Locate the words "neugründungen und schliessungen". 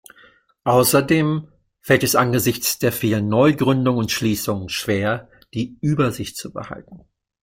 3.29-4.67